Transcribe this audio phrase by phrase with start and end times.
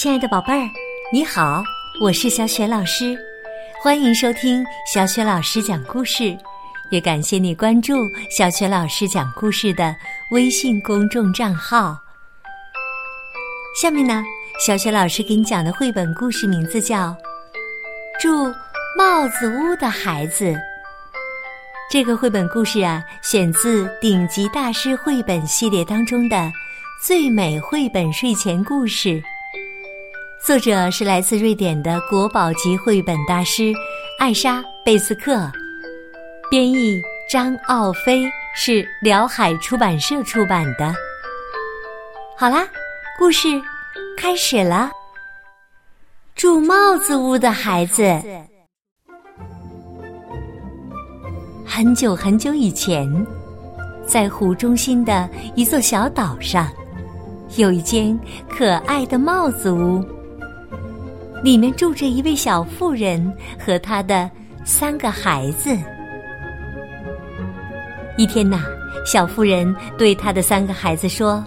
[0.00, 0.66] 亲爱的宝贝儿，
[1.12, 1.62] 你好，
[2.00, 3.14] 我是小雪老师，
[3.82, 6.34] 欢迎收听小雪老师讲故事，
[6.90, 7.92] 也感谢你关注
[8.34, 9.94] 小雪老师讲故事的
[10.30, 11.94] 微信公众账号。
[13.78, 14.24] 下面呢，
[14.66, 17.08] 小雪老师给你讲的绘本故事名字叫
[18.18, 18.46] 《住
[18.96, 20.46] 帽子屋的孩子》。
[21.90, 26.50] 这个绘本故事啊，选自顶级大师绘本系列当中的
[27.04, 29.22] 最美绘本睡前故事。
[30.42, 33.74] 作者是来自瑞典的国宝级绘本大师
[34.18, 35.50] 艾莎·贝斯克，
[36.50, 36.98] 编译
[37.30, 38.24] 张奥飞，
[38.56, 40.94] 是辽海出版社出版的。
[42.38, 42.66] 好啦，
[43.18, 43.48] 故事
[44.16, 44.90] 开始了。
[46.34, 48.02] 住帽子屋的孩子。
[51.66, 53.06] 很久很久以前，
[54.06, 56.66] 在湖中心的一座小岛上，
[57.56, 60.02] 有一间可爱的帽子屋。
[61.42, 64.30] 里面住着一位小妇人和她的
[64.64, 65.76] 三个孩子。
[68.16, 68.62] 一天呐，
[69.06, 71.42] 小妇人对她的三个孩子说：“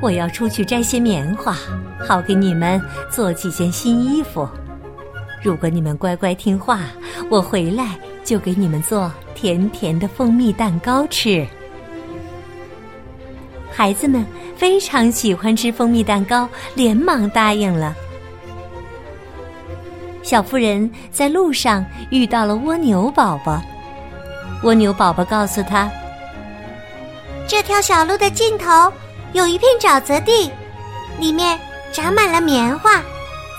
[0.00, 1.56] 我要出去摘些棉花，
[1.98, 2.80] 好给你们
[3.10, 4.48] 做几件新衣服。
[5.42, 6.82] 如果你们乖乖听话，
[7.28, 11.44] 我回来就给你们做甜甜的蜂蜜蛋糕吃。”
[13.76, 14.24] 孩子们
[14.56, 17.96] 非常喜欢吃蜂蜜蛋糕，连忙答应了。
[20.24, 23.60] 小妇人在路上遇到了蜗牛宝宝，
[24.62, 25.88] 蜗牛宝宝告诉他
[27.46, 28.90] ：“这条小路的尽头
[29.34, 30.50] 有一片沼泽地，
[31.20, 31.60] 里面
[31.92, 33.02] 长满了棉花，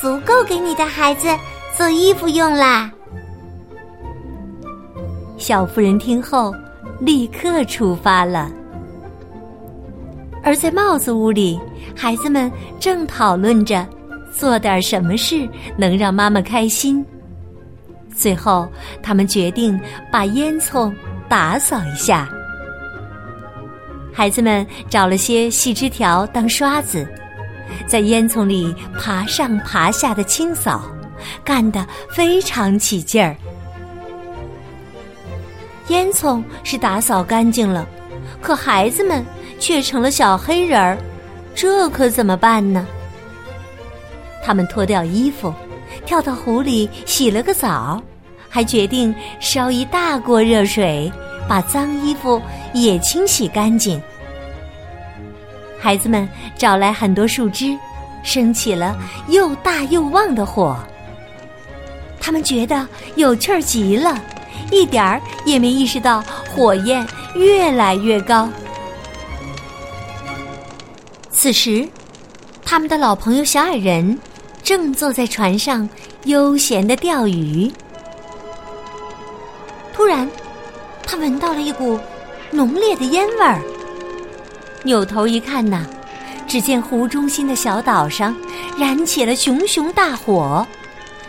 [0.00, 1.28] 足够给你的孩子
[1.76, 2.90] 做衣服用啦。”
[5.36, 6.54] 小妇人听后，
[7.00, 8.50] 立刻出发了。
[10.42, 11.60] 而在帽子屋里，
[11.94, 13.86] 孩子们正讨论着。
[14.38, 15.48] 做点什么事
[15.78, 17.04] 能让妈妈开心？
[18.14, 18.68] 最后，
[19.02, 19.78] 他们决定
[20.12, 20.92] 把烟囱
[21.28, 22.28] 打扫一下。
[24.12, 27.06] 孩子们找了些细枝条当刷子，
[27.86, 30.82] 在烟囱里爬上爬下的清扫，
[31.42, 33.34] 干得非常起劲儿。
[35.88, 37.86] 烟囱是打扫干净了，
[38.40, 39.24] 可孩子们
[39.58, 40.98] 却成了小黑人儿，
[41.54, 42.86] 这可怎么办呢？
[44.46, 45.52] 他们脱掉衣服，
[46.04, 48.00] 跳到湖里洗了个澡，
[48.48, 51.12] 还决定烧一大锅热水，
[51.48, 52.40] 把脏衣服
[52.72, 54.00] 也清洗干净。
[55.80, 57.76] 孩子们找来很多树枝，
[58.22, 58.96] 升起了
[59.26, 60.76] 又大又旺的火。
[62.20, 62.86] 他们觉得
[63.16, 64.16] 有趣儿极了，
[64.70, 66.22] 一点儿也没意识到
[66.54, 67.04] 火焰
[67.34, 68.48] 越来越高。
[71.32, 71.88] 此时，
[72.64, 74.16] 他们的老朋友小矮人。
[74.66, 75.88] 正坐在船上
[76.24, 77.70] 悠闲的钓鱼，
[79.94, 80.28] 突然，
[81.04, 82.00] 他闻到了一股
[82.50, 83.62] 浓烈的烟味儿。
[84.82, 85.86] 扭头一看呐，
[86.48, 88.34] 只见湖中心的小岛上
[88.76, 90.66] 燃起了熊熊大火。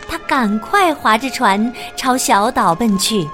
[0.08, 3.24] 他赶快划着船朝小岛奔去。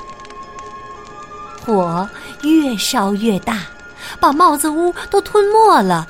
[1.64, 2.06] 火
[2.43, 3.62] 越烧越大，
[4.20, 6.06] 把帽子屋都吞没了。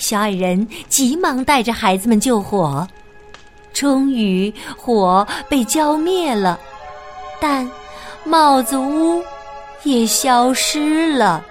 [0.00, 2.88] 小矮人急忙带着孩子们救火，
[3.74, 6.58] 终于火被浇灭了，
[7.38, 7.70] 但
[8.24, 9.22] 帽子屋
[9.84, 11.44] 也消失了。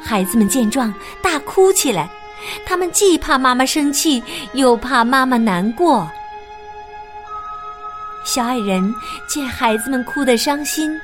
[0.00, 2.08] 孩子们见状大哭起来，
[2.64, 4.22] 他们既怕妈妈生气，
[4.52, 6.08] 又怕妈妈难过。
[8.24, 8.94] 小矮人
[9.28, 10.96] 见孩子们哭得伤心，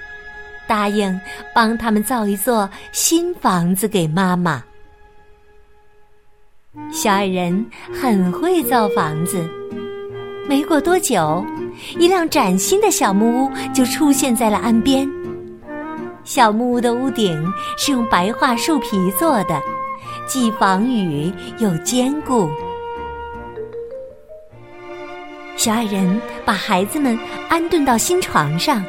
[0.68, 1.20] 答应
[1.52, 4.62] 帮他们造一座新房子给妈妈。
[6.90, 9.46] 小矮人很会造房子，
[10.48, 11.44] 没过多久，
[11.98, 15.08] 一辆崭新的小木屋就出现在了岸边。
[16.24, 17.46] 小木屋的屋顶
[17.76, 19.60] 是用白桦树皮做的，
[20.26, 22.48] 既防雨又坚固。
[25.56, 28.82] 小矮人把孩子们安顿到新床上，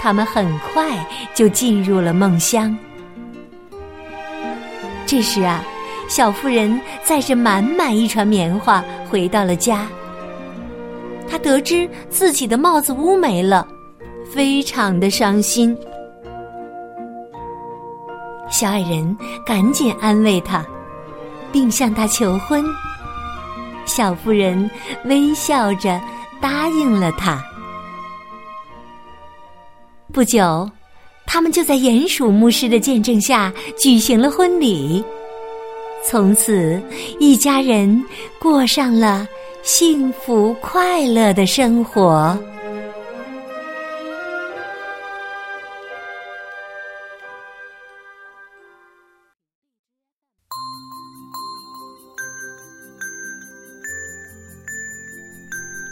[0.00, 1.04] 他们很快
[1.34, 2.76] 就进入了梦乡。
[5.04, 5.64] 这时啊。
[6.14, 9.88] 小妇人载着满满一船棉花回到了家。
[11.26, 13.66] 她得知自己的帽子屋没了，
[14.30, 15.74] 非常的伤心。
[18.50, 19.16] 小矮人
[19.46, 20.62] 赶紧安慰她，
[21.50, 22.62] 并向她求婚。
[23.86, 24.70] 小妇人
[25.06, 25.98] 微笑着
[26.42, 27.42] 答应了他。
[30.12, 30.70] 不久，
[31.24, 35.02] 他们就在鼹鼠牧师的见证下举行了婚礼。
[36.04, 36.80] 从此，
[37.18, 38.04] 一家人
[38.38, 39.26] 过上了
[39.62, 42.38] 幸福快乐的生活。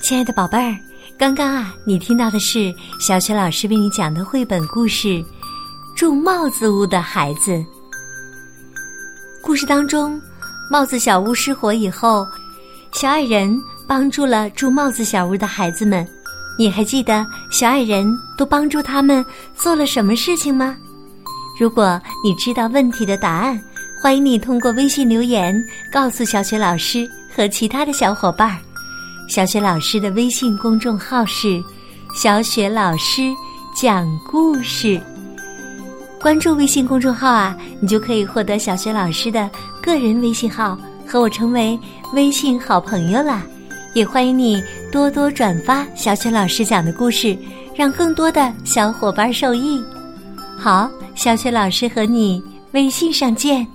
[0.03, 0.77] 亲爱的宝贝儿，
[1.17, 5.09] 刚刚啊，你听到的是小雪老师为你讲的绘本故事
[5.97, 7.53] 《住帽子屋的孩子》。
[9.51, 10.23] 故事当中，
[10.71, 12.25] 帽子小屋失火以后，
[12.93, 16.07] 小矮人帮助了住帽子小屋的孩子们。
[16.57, 18.07] 你还记得小矮人
[18.39, 19.27] 都帮助他们
[19.57, 20.77] 做了什么事情吗？
[21.59, 23.61] 如果你知道问题的答案，
[24.01, 25.53] 欢迎你通过微信留言
[25.93, 27.05] 告诉小雪老师
[27.35, 28.57] 和其他的小伙伴。
[29.29, 31.61] 小雪老师的微信公众号是
[32.15, 33.23] “小雪老师
[33.75, 35.03] 讲故事”。
[36.21, 39.49] 关注微信公众号啊，你就可以获得小雪老师的
[39.83, 41.79] 个人微信号，和我成为
[42.13, 43.43] 微信好朋友啦。
[43.95, 44.63] 也欢迎你
[44.93, 47.35] 多多转发小雪老师讲的故事，
[47.75, 49.83] 让更多的小伙伴受益。
[50.59, 53.67] 好，小雪老师和你微信上见。